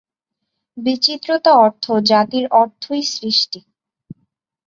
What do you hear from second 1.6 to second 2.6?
অর্থাৎ জাতির